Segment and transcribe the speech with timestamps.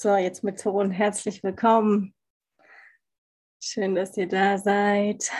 [0.00, 2.14] So, jetzt mit Ton herzlich willkommen.
[3.60, 5.32] Schön, dass ihr da seid,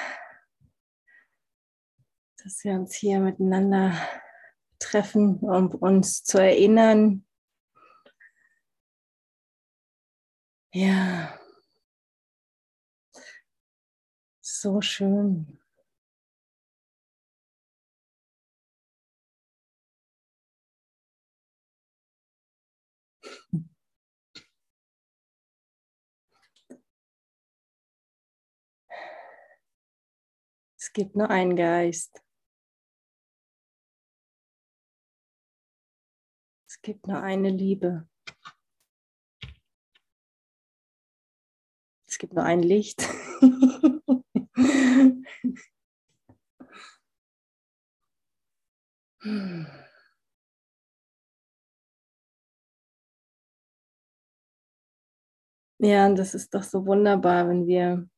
[2.42, 3.92] dass wir uns hier miteinander
[4.80, 7.24] treffen, um uns zu erinnern.
[10.72, 11.38] Ja,
[14.40, 15.57] so schön.
[30.88, 32.24] Es gibt nur einen Geist.
[36.66, 38.08] Es gibt nur eine Liebe.
[42.06, 43.06] Es gibt nur ein Licht.
[55.80, 58.08] Ja, und das ist doch so wunderbar, wenn wir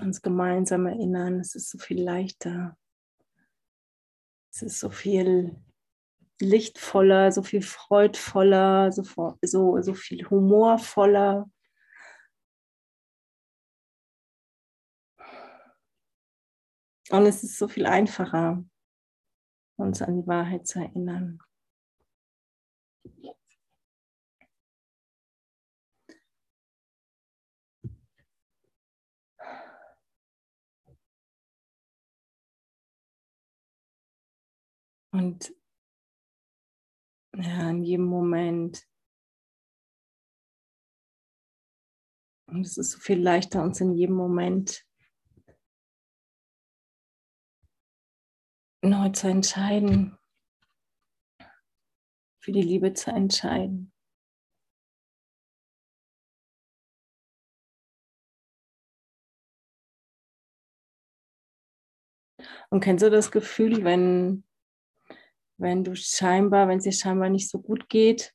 [0.00, 1.40] uns gemeinsam erinnern.
[1.40, 2.76] Es ist so viel leichter.
[4.52, 5.56] Es ist so viel
[6.40, 9.02] lichtvoller, so viel freudvoller, so,
[9.42, 11.50] so, so viel humorvoller.
[17.10, 18.64] Und es ist so viel einfacher,
[19.76, 21.38] uns an die Wahrheit zu erinnern.
[35.12, 35.54] Und
[37.36, 38.86] ja, in jedem Moment.
[42.46, 44.86] Und es ist so viel leichter, uns in jedem Moment
[48.82, 50.18] neu zu entscheiden,
[52.40, 53.92] für die Liebe zu entscheiden.
[62.70, 64.44] Und kennst du das Gefühl, wenn
[65.62, 68.34] wenn du scheinbar, wenn es dir scheinbar nicht so gut geht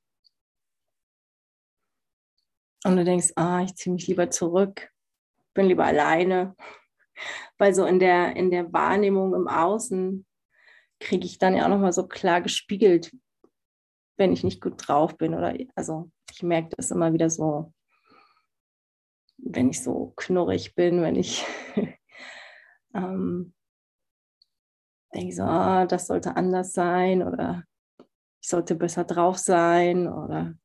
[2.85, 4.89] und du denkst, ah, ich ziehe mich lieber zurück,
[5.53, 6.55] bin lieber alleine,
[7.57, 10.25] weil so in der, in der Wahrnehmung im Außen
[10.99, 13.15] kriege ich dann ja auch nochmal so klar gespiegelt,
[14.17, 17.73] wenn ich nicht gut drauf bin oder also ich merke das immer wieder so,
[19.37, 21.45] wenn ich so knurrig bin, wenn ich
[22.93, 23.53] ähm,
[25.13, 27.63] denke so, oh, das sollte anders sein oder
[28.41, 30.55] ich sollte besser drauf sein oder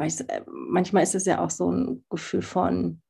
[0.00, 3.02] ich, äh, manchmal ist es ja auch so ein Gefühl von,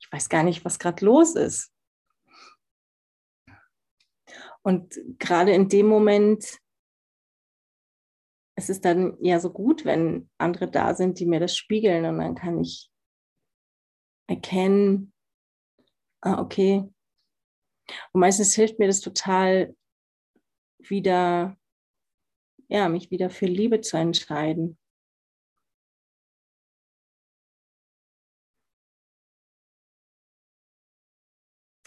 [0.00, 1.72] ich weiß gar nicht, was gerade los ist.
[4.62, 6.58] Und gerade in dem Moment
[8.56, 12.18] ist es dann ja so gut, wenn andere da sind, die mir das spiegeln und
[12.18, 12.90] dann kann ich
[14.28, 15.12] erkennen,
[16.22, 16.88] ah, okay,
[18.12, 19.74] und meistens hilft mir das total,
[20.78, 21.56] wieder,
[22.68, 24.78] ja, mich wieder für Liebe zu entscheiden.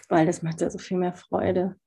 [0.09, 1.79] Weil das macht ja so viel mehr Freude.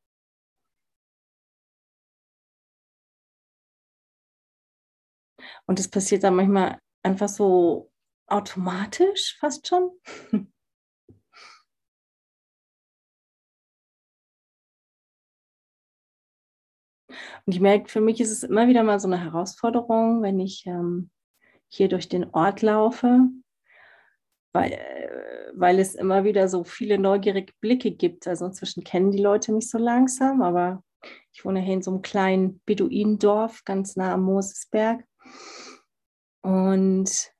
[5.66, 7.90] Und das passiert dann manchmal einfach so
[8.26, 9.90] automatisch, fast schon.
[17.46, 20.64] Und ich merke, für mich ist es immer wieder mal so eine Herausforderung, wenn ich
[20.66, 21.10] ähm,
[21.68, 23.28] hier durch den Ort laufe,
[24.52, 28.26] weil, äh, weil es immer wieder so viele neugierige Blicke gibt.
[28.28, 30.82] Also inzwischen kennen die Leute mich so langsam, aber
[31.32, 35.04] ich wohne hier in so einem kleinen Beduinendorf ganz nah am Mosesberg.
[36.42, 37.32] Und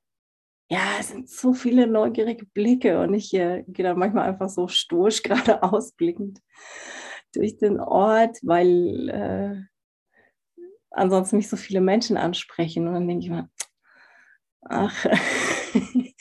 [0.71, 4.69] ja, es sind so viele neugierige Blicke und ich äh, gehe da manchmal einfach so
[4.69, 6.41] stoisch gerade ausblickend
[7.35, 9.72] durch den Ort, weil äh,
[10.93, 12.89] ansonsten mich so viele Menschen ansprechen.
[12.89, 13.49] Und dann denke ich mir,
[14.63, 15.05] ach,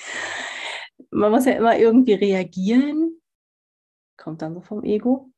[1.11, 3.21] man muss ja immer irgendwie reagieren.
[4.17, 5.31] Kommt dann so vom Ego.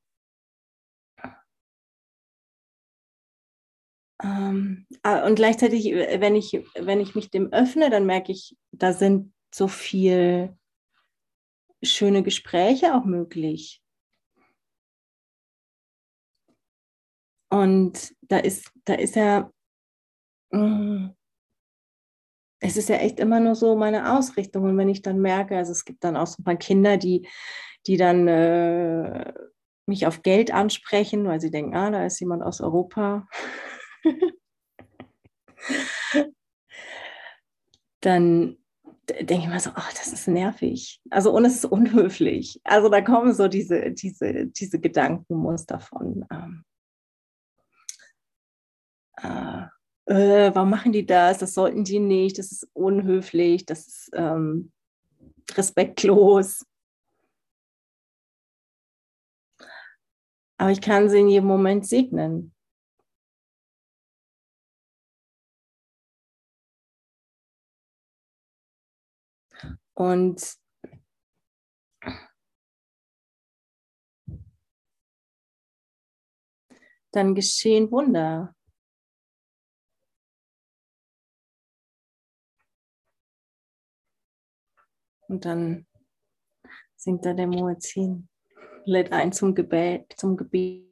[4.24, 8.94] Ähm, ah, und gleichzeitig, wenn ich, wenn ich mich dem öffne, dann merke ich, da
[8.94, 10.58] sind so viele
[11.84, 13.83] schöne Gespräche auch möglich.
[17.54, 19.52] Und da ist, da ist ja,
[20.52, 21.10] mm,
[22.60, 24.64] es ist ja echt immer nur so meine Ausrichtung.
[24.64, 27.28] Und wenn ich dann merke, also es gibt dann auch so ein paar Kinder, die,
[27.86, 29.32] die dann äh,
[29.86, 33.28] mich auf Geld ansprechen, weil sie denken, ah, da ist jemand aus Europa.
[38.02, 38.58] dann
[39.08, 41.00] denke ich mal so, ach, das ist nervig.
[41.12, 42.60] Also und es ist unhöflich.
[42.64, 46.66] Also da kommen so diese, diese, diese Gedankenmuster von, ähm,
[49.24, 49.68] äh,
[50.06, 51.40] äh, warum machen die das?
[51.40, 54.72] Das sollten die nicht, das ist unhöflich, das ist ähm,
[55.56, 56.66] respektlos.
[60.58, 62.54] Aber ich kann sie in jedem Moment segnen.
[69.96, 70.58] Und
[77.12, 78.56] dann geschehen Wunder.
[85.34, 85.88] Und dann
[86.96, 88.30] singt da der Muezzin,
[88.86, 90.88] lädt ein zum Gebet, zum Gebet.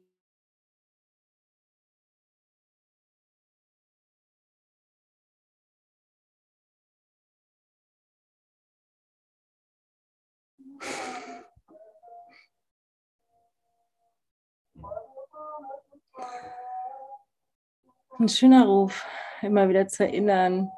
[18.18, 19.06] Ein schöner Ruf,
[19.40, 20.68] immer wieder zu erinnern.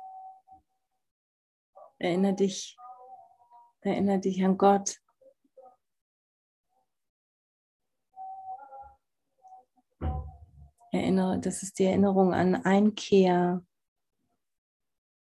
[1.99, 2.77] Erinnere dich,
[3.85, 5.01] erinnere dich an Gott.
[10.93, 13.65] Erinnere, das ist die Erinnerung an Einkehr,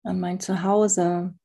[0.03, 1.39] an mein Zuhause,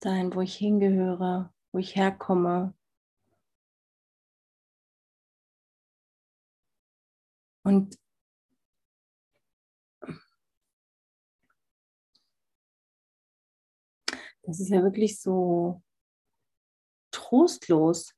[0.00, 2.74] dahin, wo ich hingehöre, wo ich herkomme.
[7.64, 7.98] Und
[14.46, 15.82] das ist ja wirklich so
[17.10, 18.14] trostlos.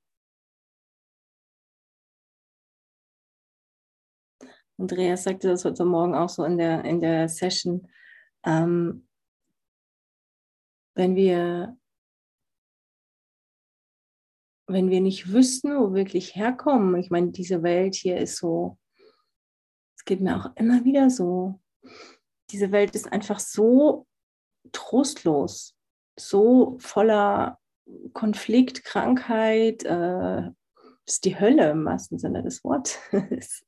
[4.78, 7.90] Andreas sagte das heute Morgen auch so in der, in der Session.
[8.44, 9.08] Ähm,
[10.94, 11.76] wenn wir
[14.70, 18.78] wenn wir nicht wüssten, wo wir wirklich herkommen, ich meine, diese Welt hier ist so
[20.08, 21.60] geht mir auch immer wieder so.
[22.50, 24.06] Diese Welt ist einfach so
[24.72, 25.76] trostlos,
[26.18, 27.58] so voller
[28.12, 30.50] Konflikt, Krankheit, äh,
[31.06, 32.98] ist die Hölle im wahrsten Sinne des Wortes.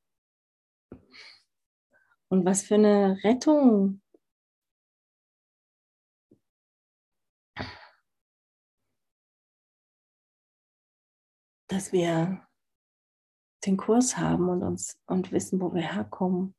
[2.29, 4.03] Und was für eine Rettung.
[11.69, 12.47] Dass wir
[13.65, 16.55] den Kurs haben und uns und wissen, wo wir herkommen.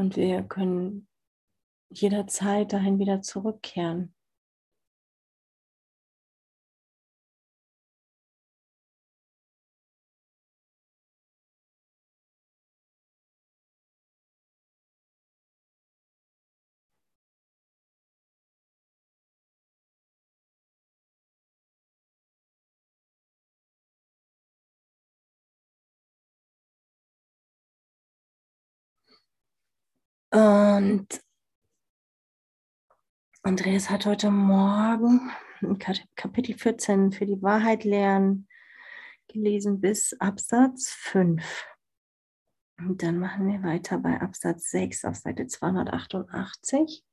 [0.00, 1.08] Und wir können
[1.90, 4.14] jederzeit dahin wieder zurückkehren.
[30.80, 31.22] Und
[33.42, 35.30] Andreas hat heute Morgen
[36.16, 38.48] Kapitel 14 für die Wahrheit lernen
[39.28, 41.66] gelesen bis Absatz 5.
[42.78, 47.04] Und dann machen wir weiter bei Absatz 6 auf Seite 288.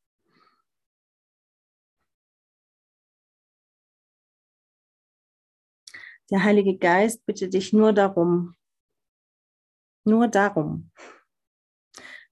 [6.31, 8.55] Der Heilige Geist bittet dich nur darum,
[10.05, 10.89] nur darum,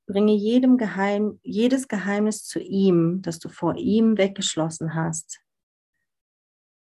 [0.07, 5.41] Bringe jedem Geheim, jedes Geheimnis zu ihm, das du vor ihm weggeschlossen hast.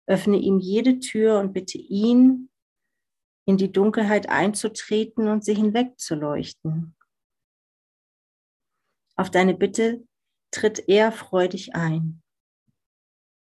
[0.06, 2.50] Öffne ihm jede Tür und bitte ihn,
[3.46, 6.96] in die Dunkelheit einzutreten und sie hinwegzuleuchten.
[9.16, 10.06] Auf deine Bitte
[10.50, 12.22] tritt er freudig ein.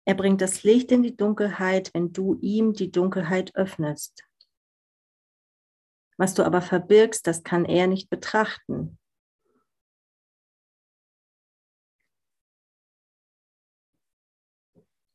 [0.06, 4.26] Er bringt das Licht in die Dunkelheit, wenn du ihm die Dunkelheit öffnest.
[6.18, 9.00] Was du aber verbirgst, das kann er nicht betrachten.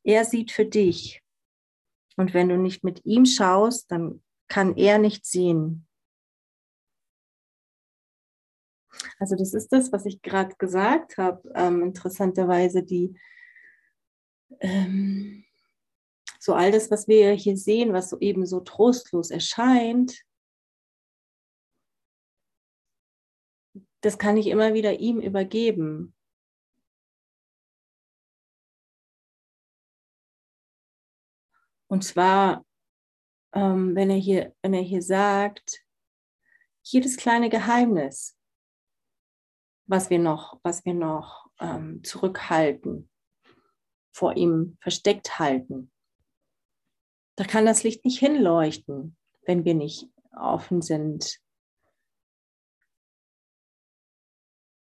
[0.09, 1.21] Er sieht für dich.
[2.17, 5.87] Und wenn du nicht mit ihm schaust, dann kann er nicht sehen.
[9.19, 11.47] Also das ist das, was ich gerade gesagt habe.
[11.53, 13.19] Ähm, interessanterweise die
[14.61, 15.45] ähm,
[16.39, 20.25] so all das, was wir hier sehen, was so eben so trostlos erscheint,
[24.01, 26.15] das kann ich immer wieder ihm übergeben.
[31.89, 32.65] Und zwar,
[33.53, 35.83] ähm, wenn, er hier, wenn er hier sagt,
[36.83, 38.37] jedes kleine Geheimnis,
[39.85, 43.09] was wir noch, was wir noch ähm, zurückhalten,
[44.11, 45.91] vor ihm versteckt halten.
[47.35, 51.39] Da kann das Licht nicht hinleuchten, wenn wir nicht offen sind,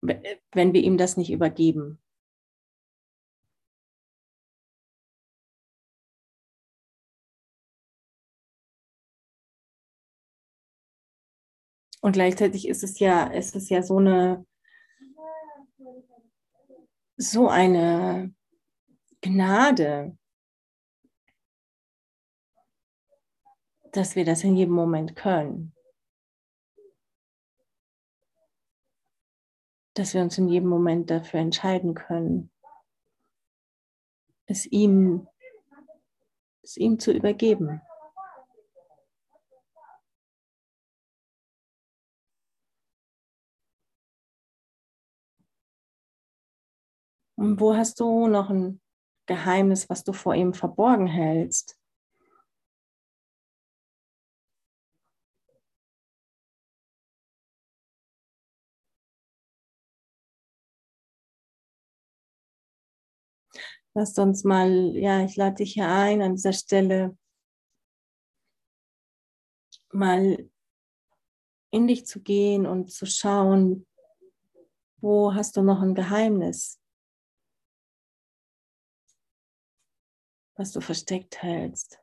[0.01, 2.01] wenn wir ihm das nicht übergeben.
[12.01, 14.45] Und gleichzeitig ist es ja, ist es ja so eine,
[17.17, 18.33] so eine
[19.21, 20.17] Gnade,
[23.91, 25.73] dass wir das in jedem Moment können.
[29.95, 32.51] Dass wir uns in jedem Moment dafür entscheiden können,
[34.45, 35.27] es ihm,
[36.61, 37.81] es ihm zu übergeben.
[47.37, 48.81] Und wo hast du noch ein
[49.27, 51.77] Geheimnis, was du vor ihm verborgen hältst?
[63.93, 67.17] Lass uns mal, ja, ich lade dich hier ein, an dieser Stelle
[69.91, 70.49] mal
[71.71, 73.85] in dich zu gehen und zu schauen,
[75.01, 76.79] wo hast du noch ein Geheimnis?
[80.57, 81.99] Was du versteckt hältst.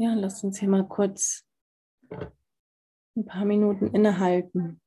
[0.00, 1.44] Ja, lass uns hier mal kurz
[3.16, 4.80] ein paar Minuten innehalten.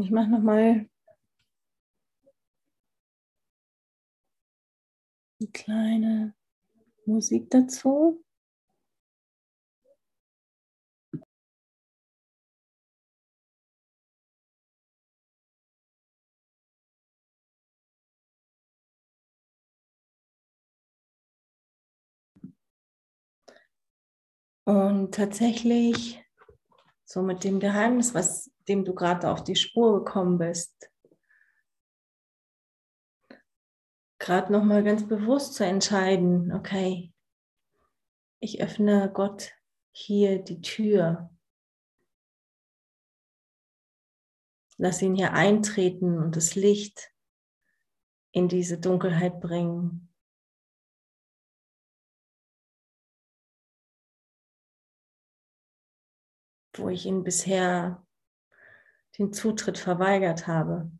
[0.00, 0.88] Ich mache nochmal
[5.40, 6.34] eine kleine
[7.04, 8.24] Musik dazu.
[24.64, 26.24] Und tatsächlich,
[27.04, 30.90] so mit dem Geheimnis, was dem du gerade auf die Spur gekommen bist,
[34.18, 37.12] gerade noch mal ganz bewusst zu entscheiden, okay,
[38.38, 39.52] ich öffne Gott
[39.90, 41.30] hier die Tür.
[44.78, 47.12] Lass ihn hier eintreten und das Licht
[48.32, 50.12] in diese Dunkelheit bringen.
[56.74, 58.06] Wo ich ihn bisher
[59.18, 60.90] den Zutritt verweigert habe.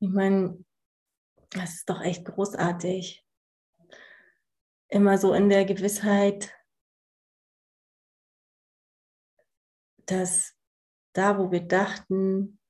[0.00, 0.63] Ich meine,
[1.54, 3.24] das ist doch echt großartig.
[4.88, 6.54] Immer so in der Gewissheit,
[10.06, 10.54] dass
[11.14, 12.60] da, wo wir dachten,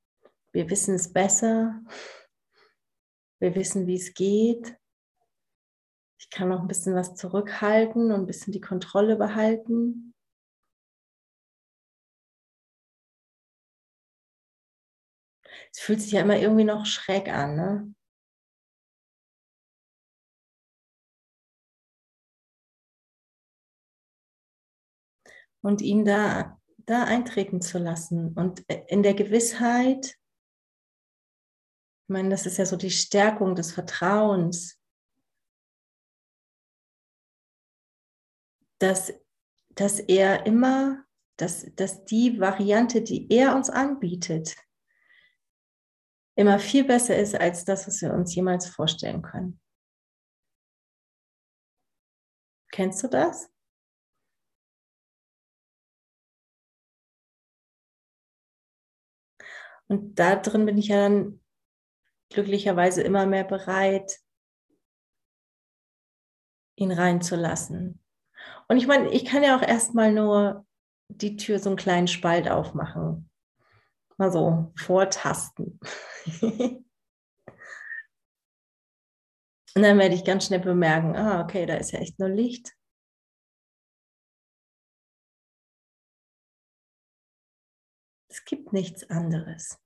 [0.52, 1.82] wir wissen es besser,
[3.40, 4.78] wir wissen, wie es geht,
[6.20, 10.14] ich kann noch ein bisschen was zurückhalten und ein bisschen die Kontrolle behalten.
[15.70, 17.94] Es fühlt sich ja immer irgendwie noch schräg an, ne?
[25.64, 28.34] Und ihn da, da eintreten zu lassen.
[28.34, 30.06] Und in der Gewissheit,
[32.02, 34.78] ich meine, das ist ja so die Stärkung des Vertrauens,
[38.78, 39.14] dass,
[39.70, 41.02] dass er immer,
[41.38, 44.54] dass, dass die Variante, die er uns anbietet,
[46.36, 49.58] immer viel besser ist als das, was wir uns jemals vorstellen können.
[52.70, 53.53] Kennst du das?
[59.88, 61.40] Und da drin bin ich ja dann
[62.30, 64.18] glücklicherweise immer mehr bereit,
[66.76, 68.02] ihn reinzulassen.
[68.68, 70.66] Und ich meine, ich kann ja auch erstmal nur
[71.08, 73.30] die Tür so einen kleinen Spalt aufmachen.
[74.16, 75.78] Mal so vortasten.
[79.76, 82.72] Und dann werde ich ganz schnell bemerken, ah, okay, da ist ja echt nur Licht.
[88.44, 89.80] Es gibt nichts anderes.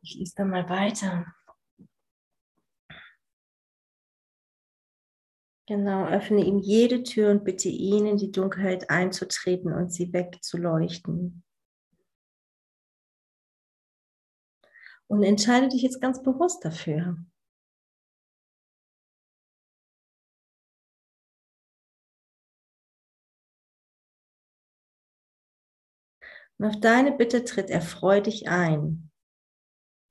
[0.00, 1.26] Ich lese dann mal weiter.
[5.66, 11.44] Genau, öffne ihm jede Tür und bitte ihn, in die Dunkelheit einzutreten und sie wegzuleuchten.
[15.06, 17.18] Und entscheide dich jetzt ganz bewusst dafür.
[26.58, 29.10] Und auf deine Bitte tritt er freudig ein.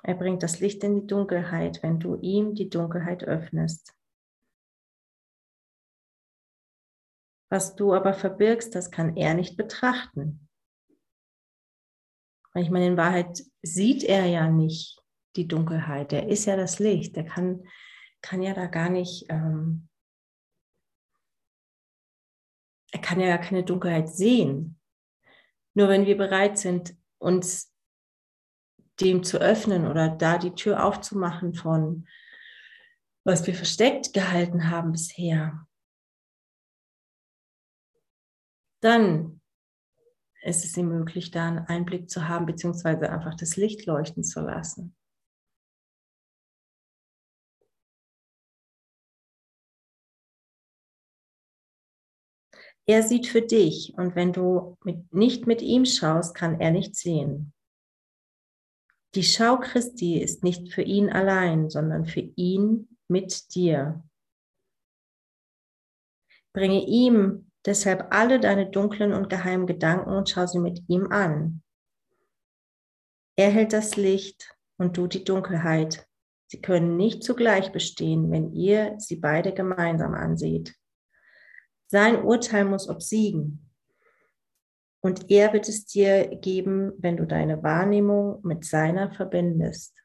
[0.04, 3.94] Er bringt das Licht in die Dunkelheit, wenn du ihm die Dunkelheit öffnest.
[7.50, 10.48] Was du aber verbirgst, das kann er nicht betrachten.
[12.56, 15.02] Ich meine, in Wahrheit sieht er ja nicht
[15.36, 16.12] die Dunkelheit.
[16.14, 17.16] Er ist ja das Licht.
[17.16, 17.68] Er kann,
[18.22, 19.88] kann ja da gar nicht, ähm,
[22.92, 24.77] er kann ja gar keine Dunkelheit sehen.
[25.78, 27.72] Nur wenn wir bereit sind, uns
[29.00, 32.08] dem zu öffnen oder da die Tür aufzumachen von,
[33.24, 35.68] was wir versteckt gehalten haben bisher,
[38.82, 39.40] dann
[40.42, 44.42] ist es ihm möglich, da einen Einblick zu haben, beziehungsweise einfach das Licht leuchten zu
[44.42, 44.96] lassen.
[52.88, 56.96] Er sieht für dich und wenn du mit, nicht mit ihm schaust, kann er nicht
[56.96, 57.54] sehen.
[59.16, 64.04] Die Schau Christi ist nicht für ihn allein, sondern für ihn mit dir.
[66.54, 71.62] Bringe ihm Deshalb alle deine dunklen und geheimen Gedanken und schau sie mit ihm an.
[73.36, 76.08] Er hält das Licht und du die Dunkelheit.
[76.50, 80.76] Sie können nicht zugleich bestehen, wenn ihr sie beide gemeinsam anseht.
[81.90, 83.68] Sein Urteil muss obsiegen.
[85.02, 89.96] Und er wird es dir geben, wenn du deine Wahrnehmung mit seiner verbindest.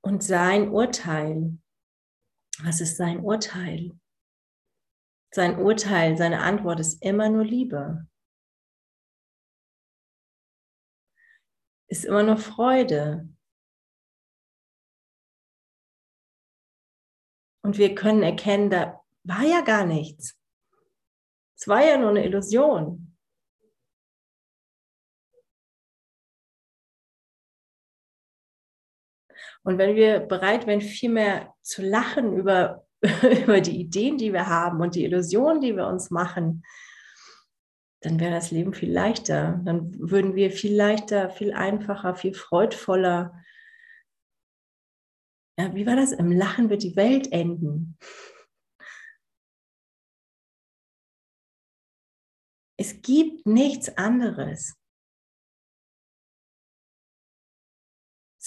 [0.00, 1.58] Und sein Urteil,
[2.62, 3.92] was ist sein Urteil?
[5.32, 8.08] Sein Urteil, seine Antwort ist immer nur Liebe.
[11.88, 13.35] Ist immer nur Freude.
[17.66, 20.38] Und wir können erkennen, da war ja gar nichts.
[21.58, 23.12] Es war ja nur eine Illusion.
[29.64, 32.86] Und wenn wir bereit wären, viel mehr zu lachen über,
[33.42, 36.64] über die Ideen, die wir haben und die Illusionen, die wir uns machen,
[38.00, 39.60] dann wäre das Leben viel leichter.
[39.64, 43.34] Dann würden wir viel leichter, viel einfacher, viel freudvoller.
[45.58, 46.12] Ja, wie war das?
[46.12, 47.98] Im Lachen wird die Welt enden.
[52.78, 54.74] Es gibt nichts anderes.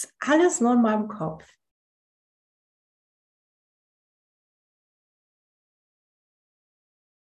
[0.04, 1.46] ist alles nur in meinem Kopf.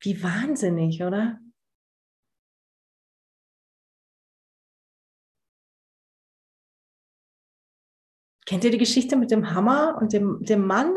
[0.01, 1.39] Wie wahnsinnig, oder?
[8.45, 10.95] Kennt ihr die Geschichte mit dem Hammer und dem, dem Mann?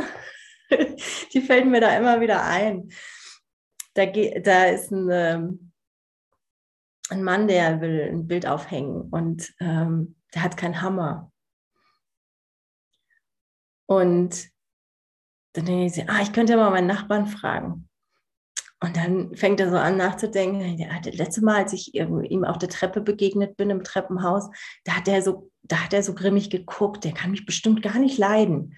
[1.32, 2.90] die fällt mir da immer wieder ein.
[3.94, 5.72] Da, da ist ein, ähm,
[7.09, 11.32] ein Mann, der will ein Bild aufhängen und ähm, der hat keinen Hammer.
[13.87, 14.48] Und
[15.52, 17.88] dann denke ich, ah, ich könnte ja mal meinen Nachbarn fragen.
[18.80, 22.59] Und dann fängt er so an nachzudenken, ja, das letzte Mal, als ich ihm auf
[22.59, 24.50] der Treppe begegnet bin im Treppenhaus,
[24.85, 27.98] da hat er so, da hat er so grimmig geguckt, der kann mich bestimmt gar
[27.98, 28.76] nicht leiden.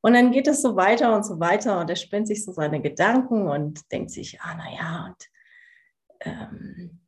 [0.00, 2.80] Und dann geht es so weiter und so weiter und er spinnt sich so seine
[2.80, 5.30] Gedanken und denkt sich, ah, naja, und
[6.20, 7.00] ähm,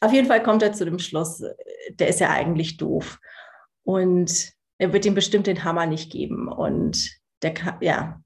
[0.00, 1.42] auf jeden Fall kommt er zu dem Schluss,
[1.90, 3.18] der ist ja eigentlich doof.
[3.82, 6.48] Und er wird ihm bestimmt den Hammer nicht geben.
[6.48, 7.10] Und
[7.42, 8.20] der ja.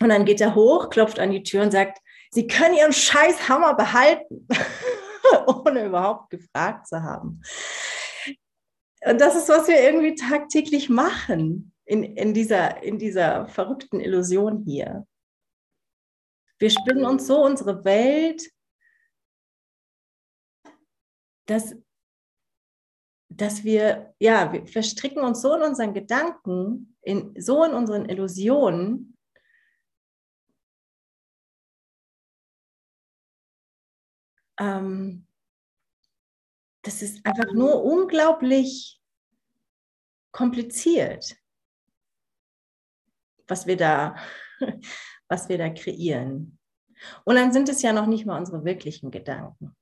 [0.00, 1.98] Und dann geht er hoch, klopft an die Tür und sagt,
[2.30, 4.48] Sie können Ihren scheiß Hammer behalten.
[5.46, 7.42] ohne überhaupt gefragt zu haben.
[9.04, 14.64] Und das ist, was wir irgendwie tagtäglich machen in, in, dieser, in dieser verrückten Illusion
[14.64, 15.06] hier.
[16.58, 18.48] Wir spinnen uns so unsere Welt,
[21.46, 21.74] dass,
[23.28, 29.11] dass wir, ja, wir verstricken uns so in unseren Gedanken, in, so in unseren Illusionen,
[34.58, 35.26] ähm,
[36.82, 39.00] das ist einfach nur unglaublich
[40.32, 41.36] kompliziert,
[43.46, 44.16] was wir da,
[45.28, 46.58] was wir da kreieren.
[47.24, 49.76] Und dann sind es ja noch nicht mal unsere wirklichen Gedanken.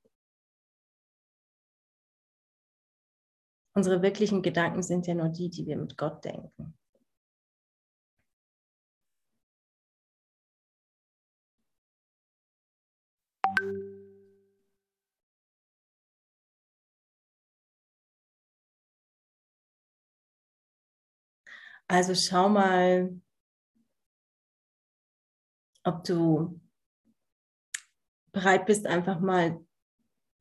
[3.75, 6.80] Unsere wirklichen Gedanken sind ja nur die, die wir mit Gott denken.
[21.91, 23.21] Also schau mal,
[25.83, 26.61] ob du
[28.31, 29.67] bereit bist, einfach mal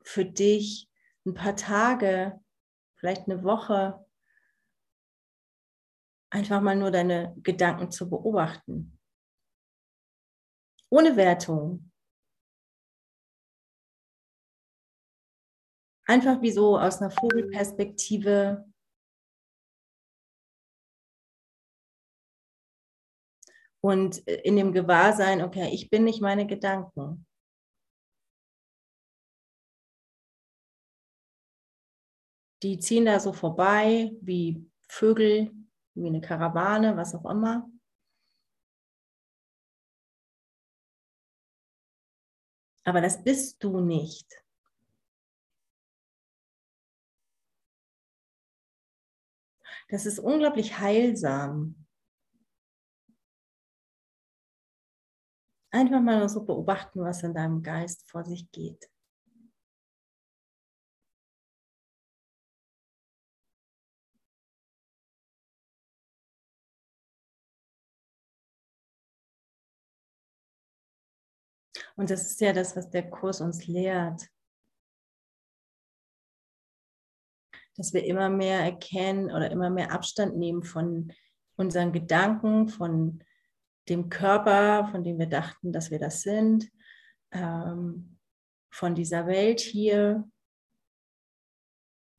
[0.04, 0.92] für dich
[1.26, 2.40] ein paar Tage,
[2.98, 4.06] vielleicht eine Woche,
[6.30, 9.00] einfach mal nur deine Gedanken zu beobachten.
[10.90, 11.92] Ohne Wertung.
[16.06, 18.69] Einfach wie so aus einer Vogelperspektive
[23.82, 27.26] Und äh, in dem Gewahrsein, okay, ich bin nicht meine Gedanken.
[32.62, 35.52] Die ziehen da so vorbei wie Vögel,
[35.96, 37.70] wie eine Karawane, was auch immer.
[42.84, 44.44] Aber das bist du nicht.
[49.90, 51.79] Das ist unglaublich heilsam.
[55.72, 58.90] Einfach mal so beobachten, was in deinem Geist vor sich geht.
[72.00, 74.30] Und das ist ja das, was der Kurs uns lehrt.
[77.76, 81.12] Dass wir immer mehr erkennen oder immer mehr Abstand nehmen von
[81.58, 83.22] unseren Gedanken, von
[83.88, 86.70] dem Körper, von dem wir dachten, dass wir das sind,
[87.32, 88.18] ähm,
[88.72, 90.30] von dieser Welt hier.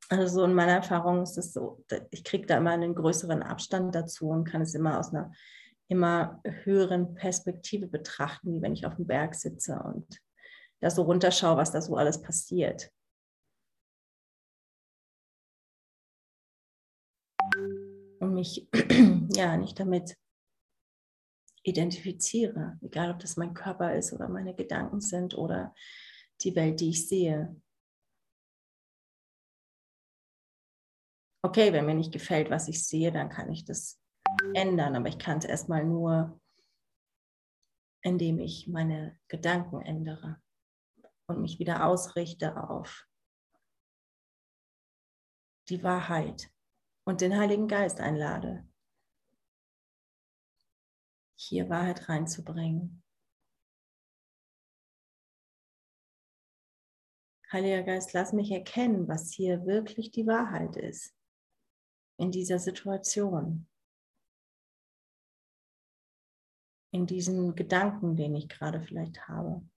[0.09, 3.95] Also so in meiner Erfahrung ist es so, ich kriege da immer einen größeren Abstand
[3.95, 5.31] dazu und kann es immer aus einer
[5.87, 10.21] immer höheren Perspektive betrachten, wie wenn ich auf dem Berg sitze und
[10.79, 12.89] da so runterschaue, was da so alles passiert.
[18.19, 18.69] Und mich
[19.33, 20.15] ja nicht damit
[21.63, 25.73] identifiziere, egal ob das mein Körper ist oder meine Gedanken sind oder
[26.41, 27.55] die Welt, die ich sehe.
[31.43, 33.99] Okay, wenn mir nicht gefällt, was ich sehe, dann kann ich das
[34.53, 36.39] ändern, aber ich kann es erstmal nur,
[38.03, 40.41] indem ich meine Gedanken ändere
[41.27, 43.07] und mich wieder ausrichte auf
[45.69, 46.51] die Wahrheit
[47.05, 48.67] und den Heiligen Geist einlade
[51.41, 53.03] hier Wahrheit reinzubringen.
[57.51, 61.13] Heiliger Geist, lass mich erkennen, was hier wirklich die Wahrheit ist
[62.17, 63.67] in dieser Situation,
[66.93, 69.67] in diesen Gedanken, den ich gerade vielleicht habe.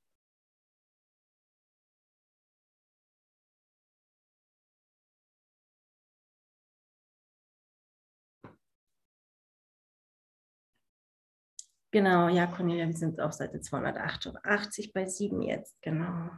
[11.94, 16.28] Genau, ja, Cornelia, wir sind auf Seite 288 bei 7 jetzt, genau.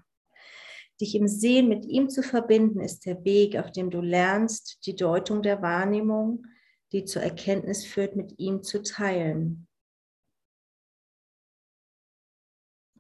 [1.01, 4.95] Dich im Sehen mit ihm zu verbinden, ist der Weg, auf dem du lernst, die
[4.95, 6.45] Deutung der Wahrnehmung,
[6.93, 9.67] die zur Erkenntnis führt, mit ihm zu teilen.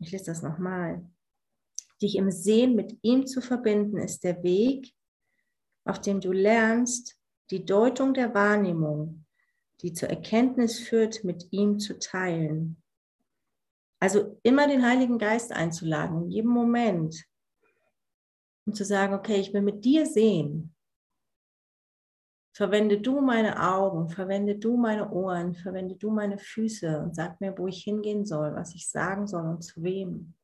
[0.01, 1.07] Ich lese das nochmal.
[2.01, 4.95] Dich im Sehen mit ihm zu verbinden, ist der Weg,
[5.85, 7.19] auf dem du lernst,
[7.51, 9.26] die Deutung der Wahrnehmung,
[9.83, 12.83] die zur Erkenntnis führt, mit ihm zu teilen.
[14.01, 17.25] Also immer den Heiligen Geist einzuladen, in jedem Moment.
[18.67, 20.75] Und zu sagen, okay, ich will mit dir sehen.
[22.55, 27.57] Verwende du meine Augen, verwende du meine Ohren, verwende du meine Füße und sag mir,
[27.59, 30.35] wo ich hingehen soll, was ich sagen soll und zu wem.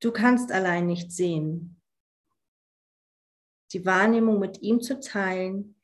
[0.00, 1.81] Du kannst allein nicht sehen.
[3.72, 5.76] Die Wahrnehmung mit ihm zu teilen,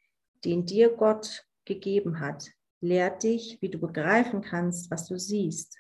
[0.44, 5.78] den dir Gott gegeben hat, lehrt dich, wie du begreifen kannst, was du siehst.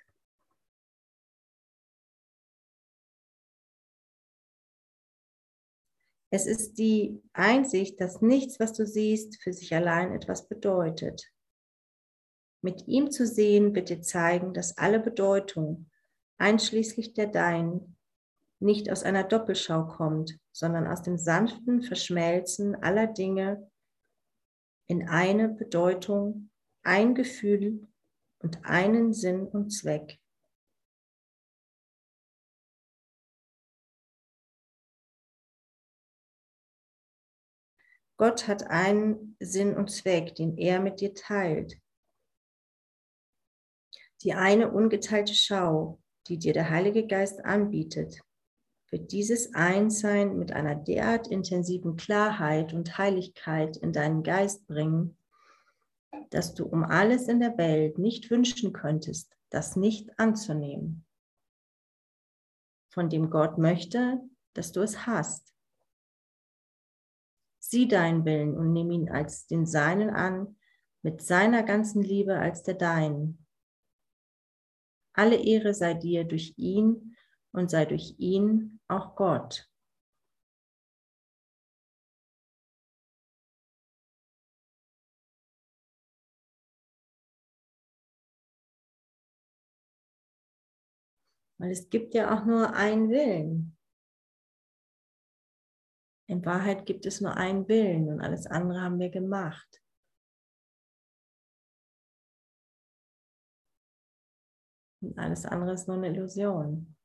[6.30, 11.32] Es ist die Einsicht, dass nichts, was du siehst, für sich allein etwas bedeutet.
[12.60, 15.90] Mit ihm zu sehen wird dir zeigen, dass alle Bedeutung,
[16.38, 17.97] einschließlich der deinen,
[18.60, 23.70] nicht aus einer Doppelschau kommt, sondern aus dem sanften Verschmelzen aller Dinge
[24.88, 26.50] in eine Bedeutung,
[26.82, 27.86] ein Gefühl
[28.40, 30.18] und einen Sinn und Zweck.
[38.16, 41.80] Gott hat einen Sinn und Zweck, den er mit dir teilt.
[44.22, 48.20] Die eine ungeteilte Schau, die dir der Heilige Geist anbietet,
[48.90, 55.16] wird dieses Einssein mit einer derart intensiven Klarheit und Heiligkeit in deinen Geist bringen,
[56.30, 61.04] dass du um alles in der Welt nicht wünschen könntest, das nicht anzunehmen,
[62.90, 64.20] von dem Gott möchte,
[64.54, 65.54] dass du es hast.
[67.58, 70.56] Sieh deinen Willen und nimm ihn als den seinen an,
[71.02, 73.46] mit seiner ganzen Liebe als der deinen.
[75.12, 77.16] Alle Ehre sei dir durch ihn
[77.52, 79.70] und sei durch ihn auch Gott.
[91.60, 93.76] Weil es gibt ja auch nur einen Willen.
[96.28, 99.82] In Wahrheit gibt es nur einen Willen und alles andere haben wir gemacht.
[105.00, 106.97] Und alles andere ist nur eine Illusion.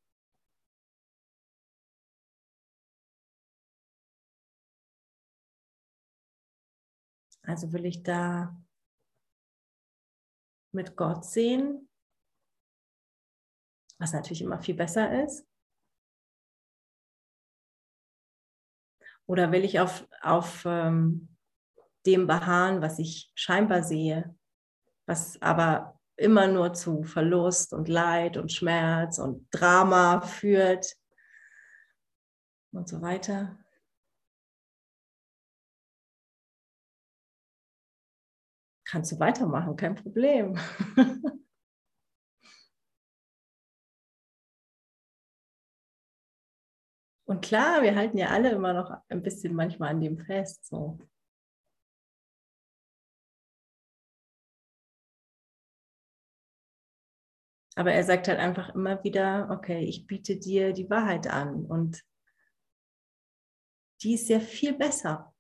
[7.44, 8.58] Also will ich da
[10.72, 11.90] mit Gott sehen,
[14.00, 15.46] was natürlich immer viel besser ist.
[19.26, 21.38] Oder will ich auf, auf ähm,
[22.06, 24.36] dem beharren, was ich scheinbar sehe,
[25.06, 30.96] was aber immer nur zu Verlust und Leid und Schmerz und Drama führt
[32.72, 33.63] und so weiter.
[38.94, 40.56] Kannst du weitermachen, kein Problem.
[47.26, 50.68] Und klar, wir halten ja alle immer noch ein bisschen manchmal an dem fest.
[50.68, 51.00] So.
[57.76, 62.04] Aber er sagt halt einfach immer wieder, okay, ich biete dir die Wahrheit an und
[64.04, 65.33] die ist ja viel besser.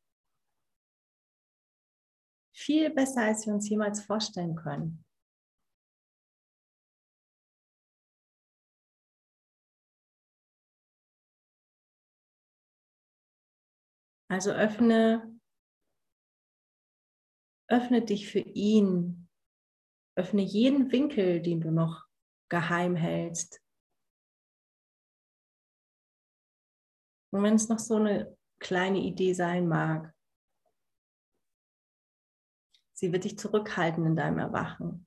[2.66, 5.04] Viel besser, als wir uns jemals vorstellen können.
[14.30, 15.38] Also öffne,
[17.70, 19.28] öffne dich für ihn.
[20.16, 22.06] Öffne jeden Winkel, den du noch
[22.50, 23.62] geheim hältst.
[27.34, 30.13] Und wenn es noch so eine kleine Idee sein mag,
[33.04, 35.06] sie wird dich zurückhalten in deinem Erwachen.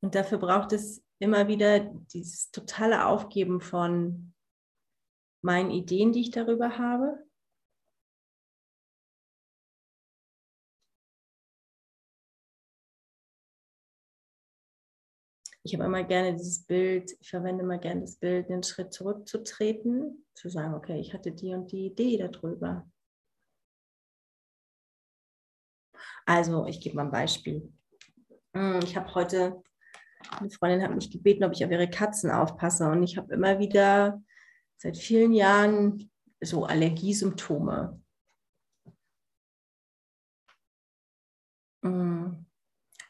[0.00, 4.32] Und dafür braucht es immer wieder dieses totale Aufgeben von
[5.42, 7.27] meinen Ideen, die ich darüber habe.
[15.68, 20.24] Ich habe immer gerne dieses Bild, ich verwende immer gerne das Bild, einen Schritt zurückzutreten,
[20.32, 22.90] zu sagen, okay, ich hatte die und die Idee darüber.
[26.24, 27.70] Also, ich gebe mal ein Beispiel.
[28.54, 29.62] Hm, ich habe heute
[30.30, 32.88] eine Freundin hat mich gebeten, ob ich auf ihre Katzen aufpasse.
[32.88, 34.22] Und ich habe immer wieder
[34.78, 38.00] seit vielen Jahren so Allergiesymptome.
[41.82, 42.46] Mm.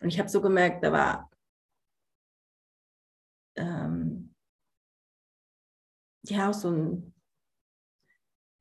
[0.00, 1.30] Und ich habe so gemerkt, da war
[3.58, 4.34] ähm,
[6.22, 7.14] ja auch so ein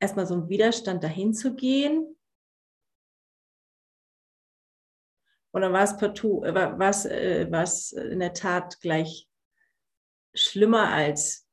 [0.00, 2.18] erstmal so ein Widerstand dahin zu gehen
[5.52, 9.28] Oder war es partout, äh, war es, äh, war es in der Tat gleich
[10.34, 11.48] schlimmer als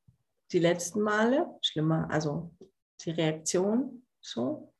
[0.51, 1.57] die letzten Male?
[1.61, 2.53] Schlimmer, also
[3.01, 4.73] die Reaktion so?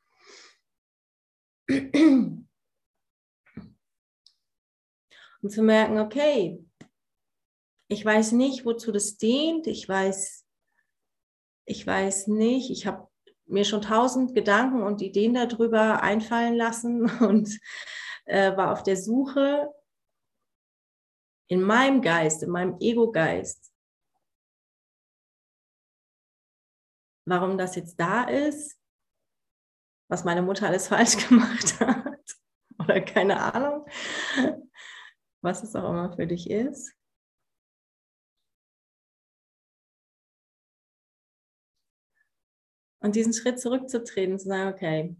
[1.67, 2.47] Und
[5.49, 6.63] zu merken, okay,
[7.87, 9.67] ich weiß nicht, wozu das dient.
[9.67, 10.45] Ich weiß,
[11.65, 13.07] ich weiß nicht, ich habe
[13.45, 17.59] mir schon tausend Gedanken und Ideen darüber einfallen lassen und
[18.25, 19.71] äh, war auf der Suche
[21.47, 23.71] in meinem Geist, in meinem Ego-Geist,
[27.25, 28.79] warum das jetzt da ist,
[30.09, 32.35] was meine Mutter alles falsch gemacht hat
[32.79, 33.85] oder keine Ahnung,
[35.41, 36.95] was es auch immer für dich ist.
[43.05, 45.15] Und diesen Schritt zurückzutreten, zu sagen, okay,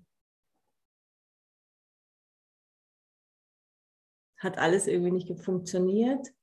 [4.40, 6.34] hat alles irgendwie nicht funktioniert.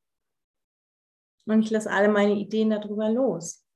[1.46, 3.66] Und ich lasse alle meine Ideen darüber los.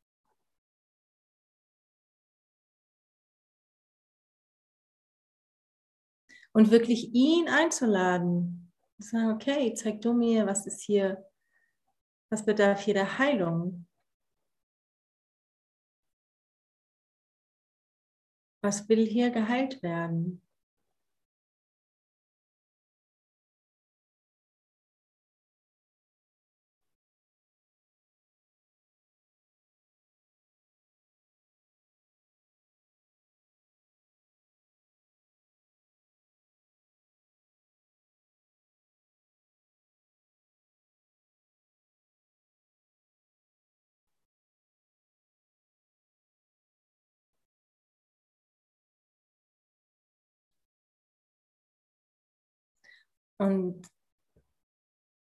[6.52, 8.72] Und wirklich ihn einzuladen.
[8.98, 11.28] Sagen, okay, zeig du mir, was ist hier,
[12.30, 13.85] was bedarf hier der Heilung?
[18.66, 20.42] Was will hier geheilt werden?
[53.38, 53.86] Und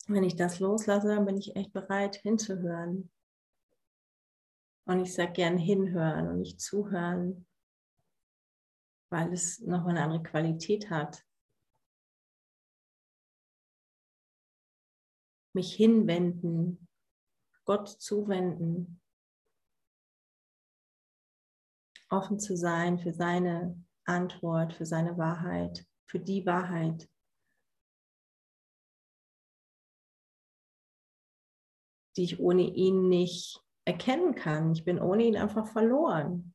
[0.06, 3.10] wenn ich das loslasse, dann bin ich echt bereit hinzuhören.
[4.84, 7.46] Und ich sage gern hinhören und nicht zuhören,
[9.10, 11.24] weil es noch eine andere Qualität hat.
[15.54, 16.88] Mich hinwenden,
[17.64, 19.00] Gott zuwenden,
[22.08, 27.08] offen zu sein für seine Antwort, für seine Wahrheit, für die Wahrheit.
[32.16, 34.72] Die ich ohne ihn nicht erkennen kann.
[34.72, 36.54] Ich bin ohne ihn einfach verloren.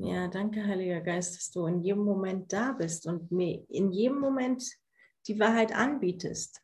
[0.00, 4.20] Ja, danke, Heiliger Geist, dass du in jedem Moment da bist und mir in jedem
[4.20, 4.62] Moment
[5.26, 6.62] die Wahrheit anbietest.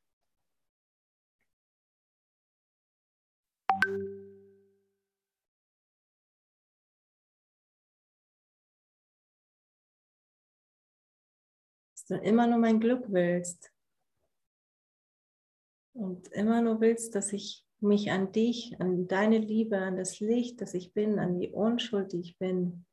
[12.06, 13.72] Dass du immer nur mein Glück willst.
[15.94, 20.60] Und immer nur willst, dass ich mich an dich, an deine Liebe, an das Licht,
[20.60, 22.84] das ich bin, an die Unschuld, die ich bin,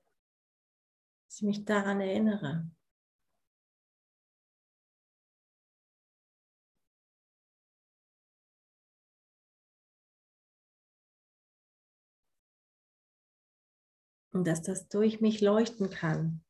[1.27, 2.69] dass ich mich daran erinnere.
[14.33, 16.41] und dass das durch mich leuchten kann.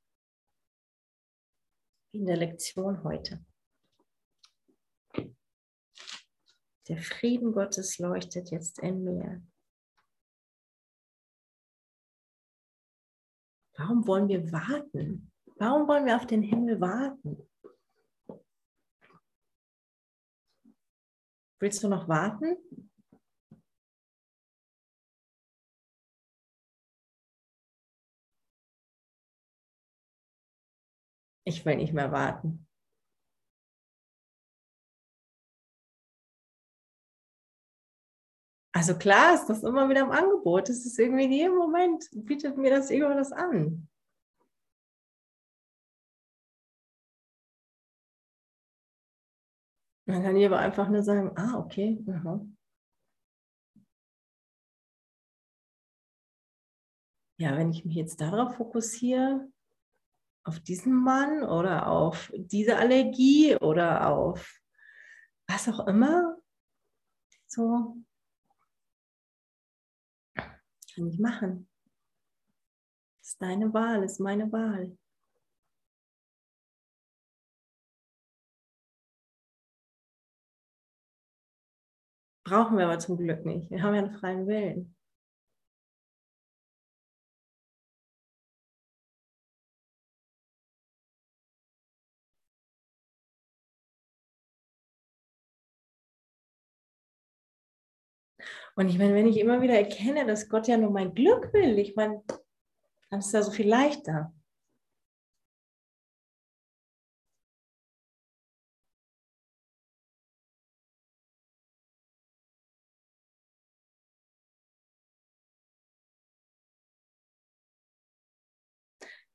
[2.13, 3.45] In der Lektion heute.
[6.87, 9.41] Der Frieden Gottes leuchtet jetzt in mir.
[13.77, 15.31] Warum wollen wir warten?
[15.55, 17.49] Warum wollen wir auf den Himmel warten?
[21.59, 22.57] Willst du noch warten?
[31.43, 32.67] Ich will nicht mehr warten.
[38.73, 40.69] Also klar ist das immer wieder im Angebot.
[40.69, 43.87] Es ist irgendwie in jedem Moment, bietet mir das Ego das an.
[50.05, 52.03] Man kann hier aber einfach nur sagen, ah, okay.
[52.07, 52.45] Aha.
[57.37, 59.51] Ja, wenn ich mich jetzt darauf fokussiere,
[60.43, 64.59] auf diesen Mann oder auf diese Allergie oder auf
[65.47, 66.37] was auch immer.
[67.47, 67.97] So
[70.95, 71.69] kann ich machen.
[73.19, 74.97] Das ist deine Wahl, ist meine Wahl.
[82.43, 83.69] Brauchen wir aber zum Glück nicht.
[83.71, 84.95] Wir haben ja einen freien Willen.
[98.75, 101.77] Und ich meine, wenn ich immer wieder erkenne, dass Gott ja nur mein Glück will,
[101.79, 102.23] ich meine,
[103.09, 104.33] dann ist ja so viel leichter.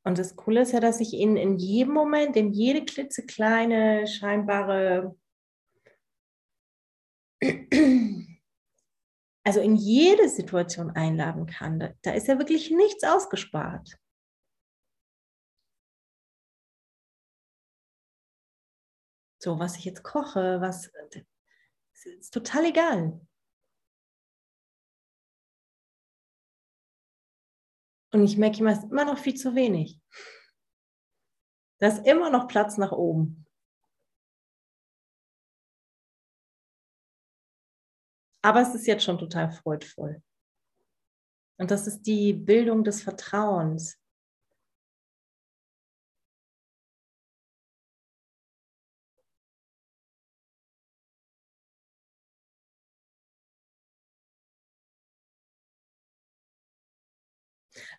[0.07, 5.17] Und das Coole ist ja, dass ich ihn in jedem Moment, in jede klitzekleine, scheinbare,
[9.47, 11.79] also in jede Situation einladen kann.
[11.79, 13.97] Da, da ist ja wirklich nichts ausgespart.
[19.41, 20.91] So, was ich jetzt koche, was
[22.19, 23.21] ist total egal.
[28.13, 30.01] Und ich merke immer, es ist immer noch viel zu wenig.
[31.79, 33.46] Da ist immer noch Platz nach oben.
[38.47, 40.23] Aber es ist jetzt schon total freudvoll.
[41.59, 43.99] Und das ist die Bildung des Vertrauens.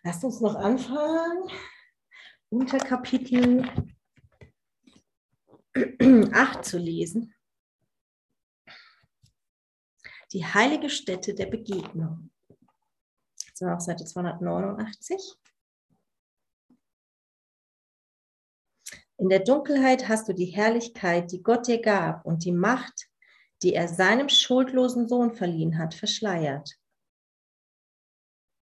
[0.02, 1.50] Lasst uns noch anfangen.
[2.48, 3.68] Unter Kapitel
[5.74, 7.34] 8 zu lesen.
[10.32, 12.30] Die heilige Stätte der Begegnung.
[13.50, 15.36] Das war auf Seite 289.
[19.16, 23.08] In der Dunkelheit hast du die Herrlichkeit, die Gott dir gab, und die Macht,
[23.62, 26.78] die er seinem schuldlosen Sohn verliehen hat, verschleiert.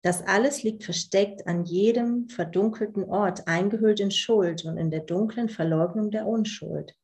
[0.03, 5.51] Das alles liegt versteckt an jedem verdunkelten Ort, eingehüllt in Schuld und in der dunklen
[5.51, 6.97] Verleugnung der Unschuld.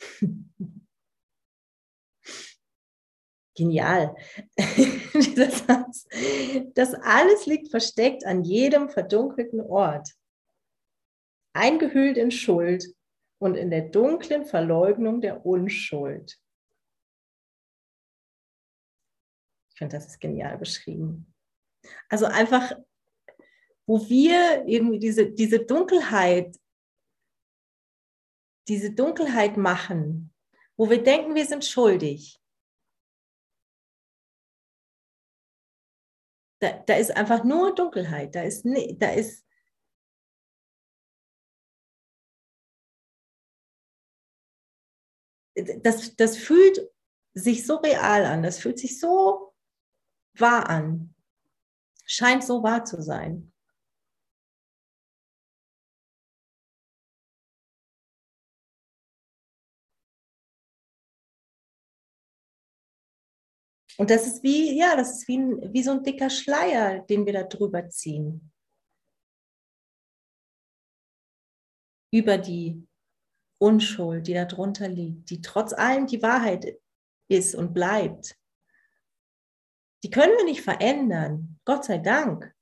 [3.54, 4.14] Genial.
[6.74, 10.08] Das alles liegt versteckt an jedem verdunkelten Ort,
[11.54, 12.94] eingehüllt in Schuld
[13.38, 16.38] und in der dunklen Verleugnung der Unschuld.
[19.70, 21.32] Ich finde, das ist genial beschrieben.
[22.08, 22.72] Also einfach,
[23.86, 26.56] wo wir irgendwie diese, diese Dunkelheit,
[28.68, 30.32] diese Dunkelheit machen,
[30.76, 32.41] wo wir denken, wir sind schuldig.
[36.62, 38.64] Da, da ist einfach nur Dunkelheit, da ist,
[39.00, 39.44] da ist
[45.82, 46.88] das, das fühlt
[47.34, 49.52] sich so real an, das fühlt sich so
[50.34, 51.16] wahr an.
[52.06, 53.51] Scheint so wahr zu sein.
[63.98, 67.32] Und das ist wie, ja, das ist wie, wie so ein dicker Schleier, den wir
[67.32, 68.50] da drüber ziehen.
[72.10, 72.86] Über die
[73.58, 76.78] Unschuld, die da drunter liegt, die trotz allem die Wahrheit
[77.28, 78.36] ist und bleibt.
[80.02, 81.60] Die können wir nicht verändern.
[81.64, 82.54] Gott sei Dank.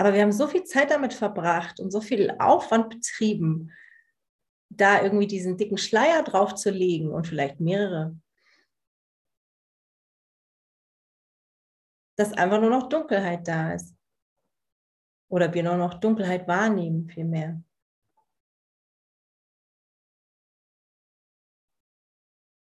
[0.00, 3.70] Aber wir haben so viel Zeit damit verbracht und so viel Aufwand betrieben,
[4.70, 8.18] da irgendwie diesen dicken Schleier drauf zu legen und vielleicht mehrere.
[12.16, 13.94] Dass einfach nur noch Dunkelheit da ist.
[15.28, 17.62] Oder wir nur noch Dunkelheit wahrnehmen, vielmehr.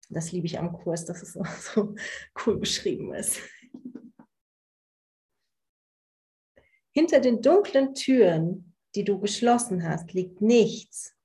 [0.09, 1.33] Das liebe ich am Kurs, dass es
[1.73, 1.93] so
[2.43, 3.39] cool beschrieben ist.
[6.99, 11.15] Hinter den dunklen Türen, die du geschlossen hast, liegt nichts,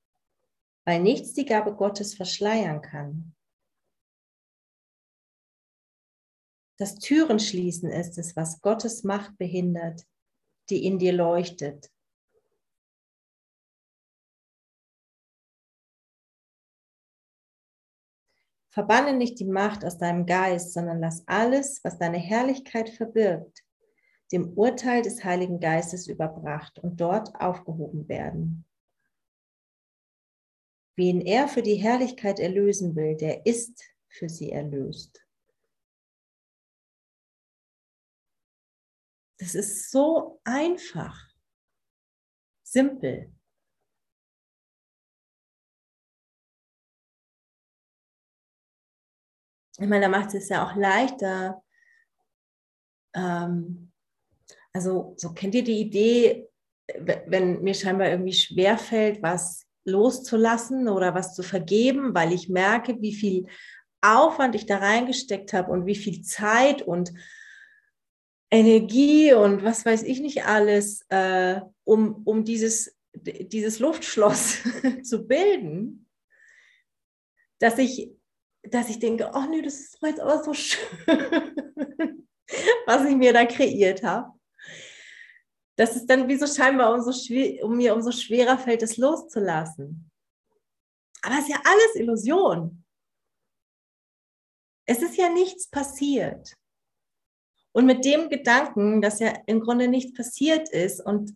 [0.85, 3.35] weil nichts die Gabe Gottes verschleiern kann.
[6.77, 10.07] Das Türenschließen ist es, was Gottes Macht behindert,
[10.69, 11.91] die in dir leuchtet.
[18.69, 23.64] Verbanne nicht die Macht aus deinem Geist, sondern lass alles, was deine Herrlichkeit verbirgt,
[24.31, 28.65] dem Urteil des Heiligen Geistes überbracht und dort aufgehoben werden.
[30.97, 35.25] Wen er für die Herrlichkeit erlösen will, der ist für sie erlöst.
[39.37, 41.29] Das ist so einfach,
[42.63, 43.31] simpel.
[49.77, 51.61] Ich meine, da macht es ja auch leichter.
[53.13, 53.91] Ähm,
[54.75, 56.49] also, so kennt ihr die Idee,
[57.27, 63.13] wenn mir scheinbar irgendwie schwerfällt, was loszulassen oder was zu vergeben, weil ich merke, wie
[63.13, 63.45] viel
[64.01, 67.13] Aufwand ich da reingesteckt habe und wie viel Zeit und
[68.51, 74.57] Energie und was weiß ich nicht alles, äh, um, um dieses, dieses Luftschloss
[75.03, 76.09] zu bilden,
[77.59, 78.11] dass ich,
[78.61, 81.05] dass ich denke, oh nee, das ist jetzt aber so schön,
[82.85, 84.35] was ich mir da kreiert habe.
[85.77, 87.11] Dass es dann wie so scheinbar umso
[87.63, 90.09] um mir umso schwerer fällt, es loszulassen.
[91.21, 92.83] Aber es ist ja alles Illusion.
[94.87, 96.55] Es ist ja nichts passiert.
[97.73, 101.35] Und mit dem Gedanken, dass ja im Grunde nichts passiert ist und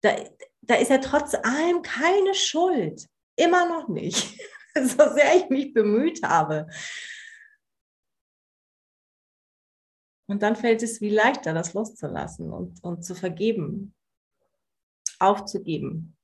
[0.00, 0.16] da,
[0.62, 3.06] da ist ja trotz allem keine Schuld.
[3.36, 4.38] Immer noch nicht.
[4.74, 6.68] so sehr ich mich bemüht habe.
[10.34, 13.94] Und dann fällt es wie leichter, das loszulassen und, und zu vergeben,
[15.20, 16.16] aufzugeben.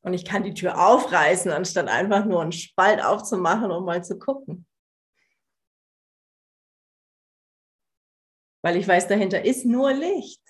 [0.00, 4.18] Und ich kann die Tür aufreißen, anstatt einfach nur einen Spalt aufzumachen, um mal zu
[4.18, 4.66] gucken.
[8.64, 10.42] Weil ich weiß, dahinter ist nur Licht,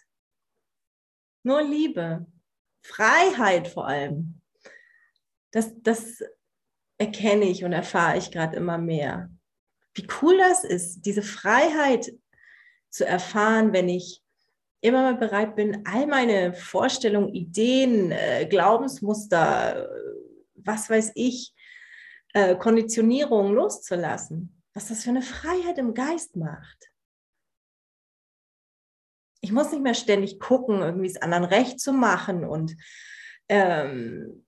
[1.43, 2.27] nur Liebe,
[2.83, 4.41] Freiheit vor allem.
[5.51, 6.23] Das, das
[6.99, 9.31] erkenne ich und erfahre ich gerade immer mehr.
[9.95, 12.13] Wie cool das ist, diese Freiheit
[12.91, 14.23] zu erfahren, wenn ich
[14.81, 19.89] immer mal bereit bin, all meine Vorstellungen, Ideen, äh, Glaubensmuster,
[20.55, 21.55] was weiß ich,
[22.35, 24.63] äh, Konditionierungen loszulassen.
[24.75, 26.93] Was das für eine Freiheit im Geist macht.
[29.41, 32.77] Ich muss nicht mehr ständig gucken, irgendwie es anderen recht zu machen und
[33.49, 34.46] ähm,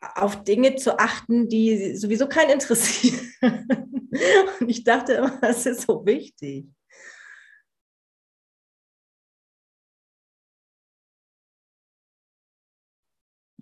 [0.00, 3.32] auf Dinge zu achten, die sowieso keinen interessieren.
[4.60, 6.66] und ich dachte immer, das ist so wichtig.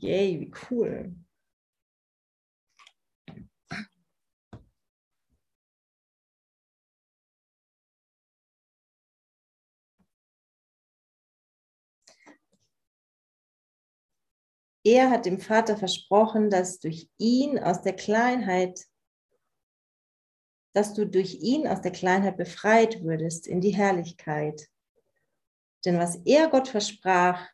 [0.01, 1.15] Yay, wie cool.
[14.89, 18.87] Er hat dem Vater versprochen, dass durch ihn aus der Kleinheit,
[20.73, 24.67] dass du durch ihn aus der Kleinheit befreit würdest in die Herrlichkeit.
[25.85, 27.51] Denn was er Gott versprach,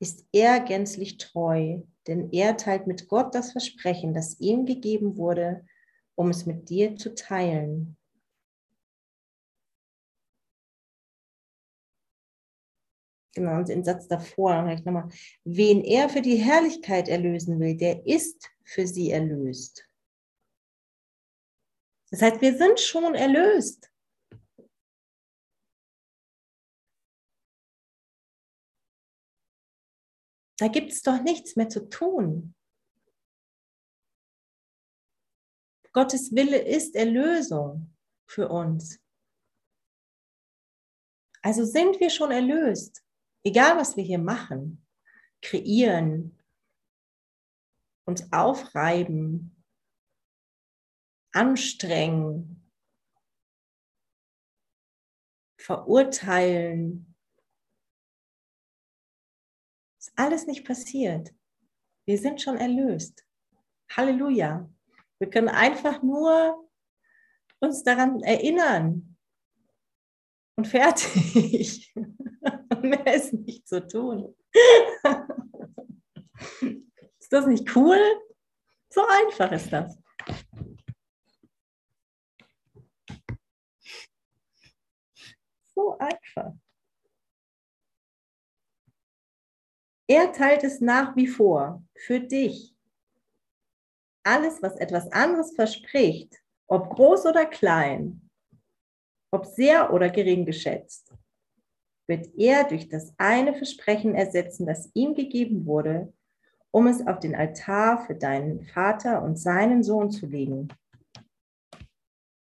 [0.00, 5.64] ist er gänzlich treu, denn er teilt mit Gott das Versprechen, das ihm gegeben wurde,
[6.16, 7.96] um es mit dir zu teilen.
[13.34, 15.08] Genau, und den Satz davor, nochmal,
[15.44, 19.88] wen er für die Herrlichkeit erlösen will, der ist für sie erlöst.
[22.10, 23.90] Das heißt, wir sind schon erlöst.
[30.58, 32.54] Da gibt es doch nichts mehr zu tun.
[35.92, 39.00] Gottes Wille ist Erlösung für uns.
[41.42, 43.03] Also sind wir schon erlöst,
[43.44, 44.84] egal was wir hier machen,
[45.42, 46.38] kreieren,
[48.06, 49.62] uns aufreiben,
[51.32, 52.70] anstrengen,
[55.58, 57.14] verurteilen,
[60.16, 61.34] alles nicht passiert.
[62.06, 63.26] Wir sind schon erlöst.
[63.90, 64.70] Halleluja.
[65.18, 66.68] Wir können einfach nur
[67.60, 69.16] uns daran erinnern.
[70.56, 71.92] Und fertig.
[72.84, 74.36] Mehr ist nicht zu tun.
[77.18, 77.98] ist das nicht cool?
[78.90, 79.98] So einfach ist das.
[85.74, 86.52] So einfach.
[90.06, 92.76] Er teilt es nach wie vor für dich.
[94.22, 98.30] Alles, was etwas anderes verspricht, ob groß oder klein,
[99.30, 101.13] ob sehr oder gering geschätzt,
[102.06, 106.12] wird er durch das eine Versprechen ersetzen, das ihm gegeben wurde,
[106.70, 110.68] um es auf den Altar für deinen Vater und seinen Sohn zu legen.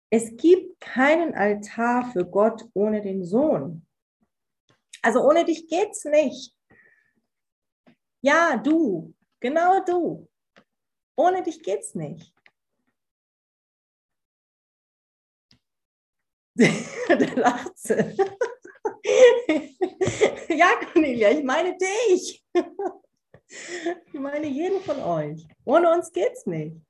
[0.09, 3.85] Es gibt keinen Altar für Gott ohne den Sohn.
[5.01, 6.55] Also ohne dich geht's nicht.
[8.21, 10.29] Ja, du, genau du.
[11.15, 12.33] Ohne dich geht's nicht.
[16.55, 18.15] da lacht sie.
[20.49, 22.43] ja, Cornelia, ich meine dich.
[22.53, 25.47] ich meine jeden von euch.
[25.65, 26.81] Ohne uns geht's nicht.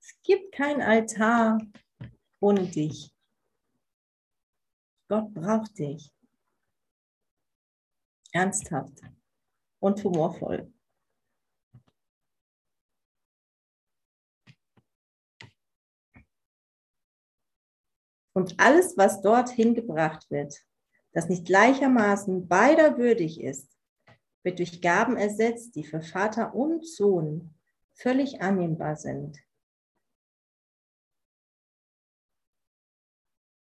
[0.00, 1.58] Es gibt kein Altar
[2.40, 3.14] ohne dich.
[5.08, 6.10] Gott braucht dich.
[8.32, 9.00] Ernsthaft
[9.80, 10.72] und humorvoll.
[18.36, 20.60] Und alles, was dorthin gebracht wird,
[21.12, 23.70] das nicht gleichermaßen beider würdig ist,
[24.42, 27.54] wird durch Gaben ersetzt, die für Vater und Sohn
[27.94, 29.40] völlig annehmbar sind.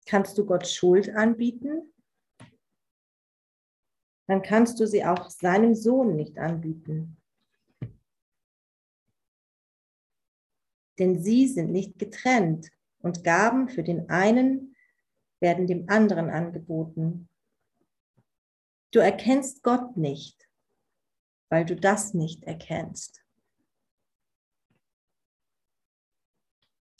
[0.07, 1.93] Kannst du Gott Schuld anbieten?
[4.27, 7.17] Dann kannst du sie auch seinem Sohn nicht anbieten.
[10.97, 12.71] Denn sie sind nicht getrennt
[13.03, 14.75] und Gaben für den einen
[15.39, 17.29] werden dem anderen angeboten.
[18.91, 20.49] Du erkennst Gott nicht,
[21.49, 23.23] weil du das nicht erkennst.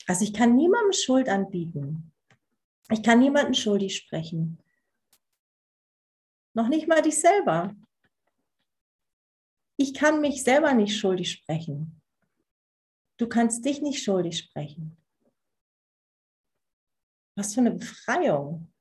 [0.06, 2.12] Also ich kann niemandem Schuld anbieten.
[2.90, 4.58] Ich kann niemanden schuldig sprechen.
[6.52, 7.74] Noch nicht mal dich selber.
[9.76, 12.02] Ich kann mich selber nicht schuldig sprechen.
[13.16, 14.98] Du kannst dich nicht schuldig sprechen.
[17.36, 18.72] Was für eine Befreiung.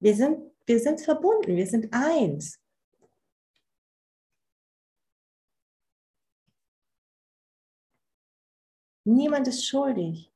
[0.00, 2.58] Wir sind, wir sind verbunden, wir sind eins.
[9.04, 10.32] Niemand ist schuldig.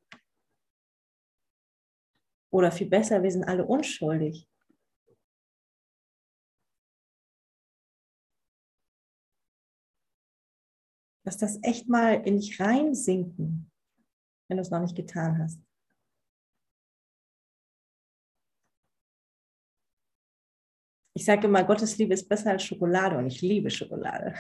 [2.51, 4.52] Oder viel besser, wir sind alle unschuldig.
[11.25, 13.71] Lass das echt mal in dich reinsinken,
[14.49, 15.61] wenn du es noch nicht getan hast.
[21.15, 24.35] Ich sage immer, Gottes Liebe ist besser als Schokolade und ich liebe Schokolade,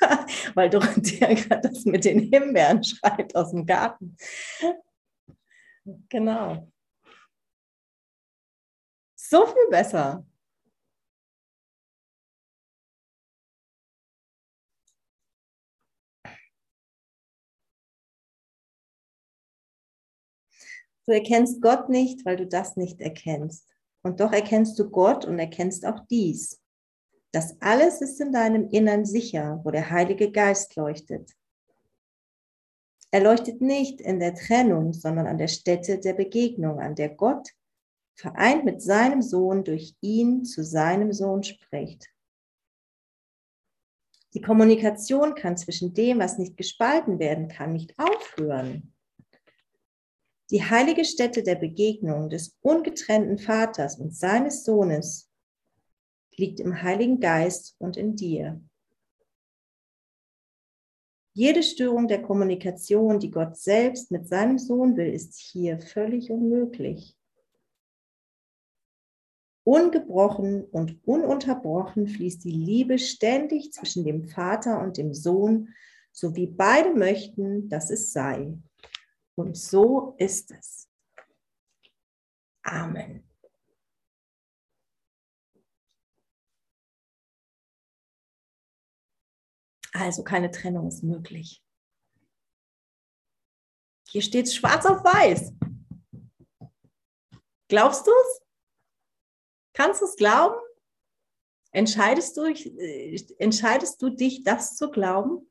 [0.54, 4.16] weil Dorothea gerade das mit den Himbeeren schreit aus dem Garten.
[6.08, 6.70] Genau.
[9.14, 10.26] So viel besser.
[21.06, 23.68] Du erkennst Gott nicht, weil du das nicht erkennst.
[24.02, 26.60] Und doch erkennst du Gott und erkennst auch dies.
[27.32, 31.32] Das alles ist in deinem Innern sicher, wo der Heilige Geist leuchtet.
[33.10, 37.50] Er leuchtet nicht in der Trennung, sondern an der Stätte der Begegnung, an der Gott,
[38.14, 42.10] vereint mit seinem Sohn, durch ihn zu seinem Sohn spricht.
[44.34, 48.95] Die Kommunikation kann zwischen dem, was nicht gespalten werden kann, nicht aufhören.
[50.50, 55.28] Die heilige Stätte der Begegnung des ungetrennten Vaters und seines Sohnes
[56.36, 58.60] liegt im Heiligen Geist und in dir.
[61.32, 67.16] Jede Störung der Kommunikation, die Gott selbst mit seinem Sohn will, ist hier völlig unmöglich.
[69.64, 75.74] Ungebrochen und ununterbrochen fließt die Liebe ständig zwischen dem Vater und dem Sohn,
[76.12, 78.56] so wie beide möchten, dass es sei.
[79.36, 80.88] Und so ist es.
[82.62, 83.22] Amen.
[89.92, 91.62] Also keine Trennung ist möglich.
[94.08, 95.52] Hier steht es schwarz auf weiß.
[97.68, 98.42] Glaubst du es?
[99.74, 100.56] Kannst du es glauben?
[101.72, 105.50] Entscheidest du, äh, entscheidest du dich, das zu glauben?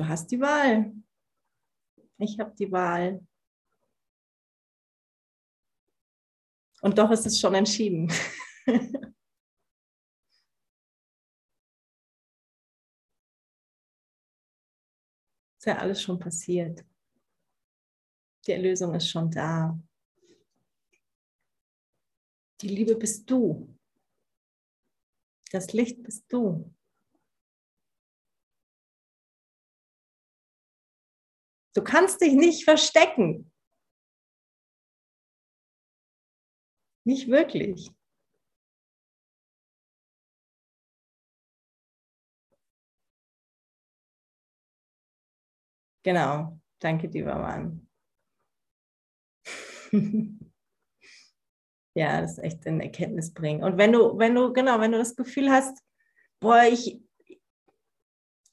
[0.00, 0.94] Du hast die Wahl.
[2.16, 3.20] Ich habe die Wahl.
[6.80, 8.08] Und doch ist es schon entschieden.
[15.58, 16.82] ist ja alles schon passiert.
[18.46, 19.78] Die Erlösung ist schon da.
[22.62, 23.76] Die Liebe bist du.
[25.50, 26.74] Das Licht bist du.
[31.80, 33.50] Du kannst dich nicht verstecken.
[37.06, 37.90] Nicht wirklich.
[46.02, 47.88] Genau, danke, lieber Mann.
[51.94, 53.64] ja, das ist echt eine Erkenntnis bringen.
[53.64, 55.82] Und wenn du, wenn du, genau, wenn du das Gefühl hast,
[56.40, 57.00] boah, ich,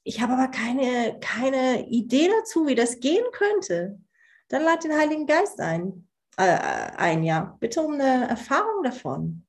[0.08, 4.00] ich habe aber keine, keine Idee dazu, wie das gehen könnte.
[4.48, 6.08] Dann lad den Heiligen Geist ein.
[6.38, 6.44] Äh,
[6.96, 7.58] ein, ja.
[7.60, 9.44] Bitte um eine Erfahrung davon.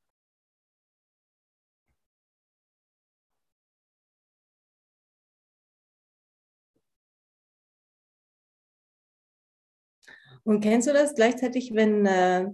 [10.44, 12.50] Und kennst du das gleichzeitig, wenn, äh,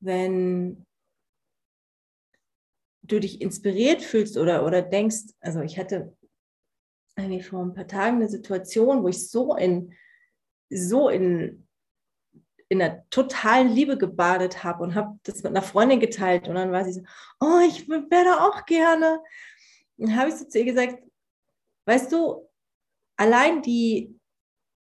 [0.00, 0.84] wenn
[3.06, 6.16] du dich inspiriert fühlst oder, oder denkst, also ich hatte
[7.16, 9.94] irgendwie vor ein paar Tagen eine Situation, wo ich so in,
[10.70, 11.68] so in,
[12.68, 16.72] in einer totalen Liebe gebadet habe und habe das mit einer Freundin geteilt und dann
[16.72, 17.02] war sie so,
[17.40, 19.22] oh, ich wäre auch gerne.
[19.96, 20.98] Dann habe ich so zu ihr gesagt,
[21.86, 22.48] weißt du,
[23.16, 24.18] allein die,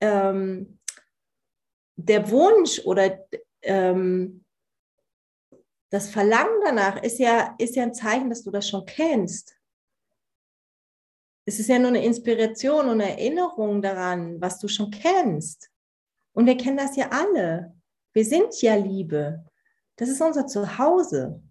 [0.01, 0.80] ähm,
[1.95, 3.26] der Wunsch oder
[3.62, 4.43] ähm,
[5.90, 9.60] das Verlangen danach ist ja, ist ja ein Zeichen, dass du das schon kennst.
[11.46, 15.72] Es ist ja nur eine Inspiration und eine Erinnerung daran, was du schon kennst.
[16.34, 17.76] Und wir kennen das ja alle.
[18.14, 19.46] Wir sind ja Liebe.
[19.96, 21.42] Das ist unser Zuhause.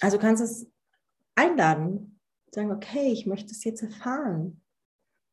[0.00, 0.66] Also kannst du es
[1.34, 2.20] einladen,
[2.52, 4.62] sagen, okay, ich möchte es jetzt erfahren.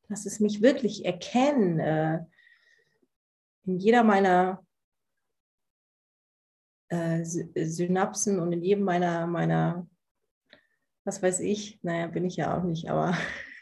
[0.07, 1.79] Lass es mich wirklich erkennen.
[1.79, 2.25] Äh,
[3.65, 4.64] in jeder meiner
[6.89, 9.87] äh, Synapsen und in jedem meiner, meiner,
[11.03, 13.17] was weiß ich, naja, bin ich ja auch nicht, aber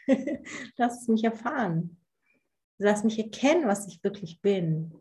[0.76, 1.98] lass es mich erfahren.
[2.78, 4.92] Lass mich erkennen, was ich wirklich bin.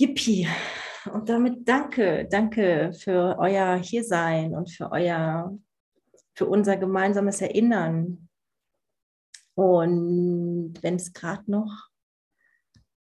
[0.00, 0.48] Yippie.
[1.12, 5.58] Und damit danke, danke für euer Hiersein und für euer,
[6.34, 8.28] für unser gemeinsames Erinnern.
[9.54, 11.90] Und wenn es gerade noch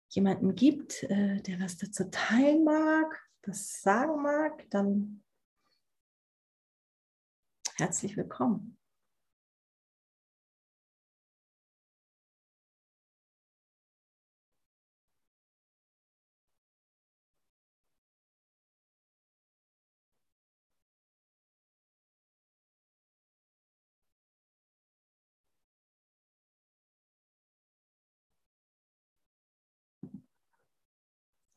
[0.09, 5.23] jemanden gibt, äh, der was dazu teilen mag, was sagen mag, dann
[7.77, 8.79] herzlich willkommen.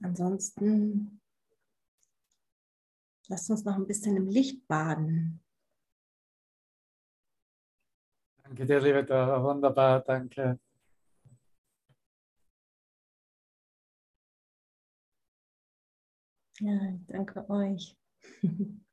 [0.06, 1.20] Ansonsten
[3.28, 5.44] lasst uns noch ein bisschen im Licht baden.
[8.44, 9.44] Danke dir, liebe Dora.
[9.44, 10.60] Wunderbar, danke.
[16.60, 17.98] Ja, danke euch.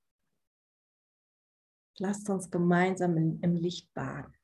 [1.99, 4.35] Lasst uns gemeinsam im, im Licht baden.